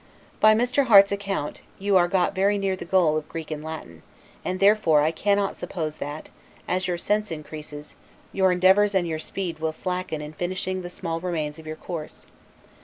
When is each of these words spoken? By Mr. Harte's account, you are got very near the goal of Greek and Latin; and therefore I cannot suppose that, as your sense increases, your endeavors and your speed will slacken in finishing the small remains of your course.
By 0.39 0.55
Mr. 0.55 0.87
Harte's 0.87 1.11
account, 1.11 1.61
you 1.77 1.95
are 1.95 2.07
got 2.07 2.33
very 2.33 2.57
near 2.57 2.75
the 2.75 2.85
goal 2.85 3.17
of 3.17 3.29
Greek 3.29 3.51
and 3.51 3.63
Latin; 3.63 4.01
and 4.43 4.59
therefore 4.59 5.01
I 5.03 5.11
cannot 5.11 5.55
suppose 5.55 5.97
that, 5.97 6.29
as 6.67 6.87
your 6.87 6.97
sense 6.97 7.29
increases, 7.29 7.93
your 8.33 8.51
endeavors 8.51 8.95
and 8.95 9.07
your 9.07 9.19
speed 9.19 9.59
will 9.59 9.73
slacken 9.73 10.19
in 10.19 10.33
finishing 10.33 10.81
the 10.81 10.89
small 10.89 11.19
remains 11.19 11.59
of 11.59 11.67
your 11.67 11.75
course. 11.75 12.25